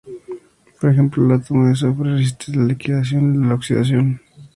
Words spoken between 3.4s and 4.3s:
la oxidación.